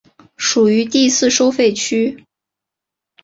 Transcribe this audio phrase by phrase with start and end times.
[0.35, 2.23] 属于第四收费区。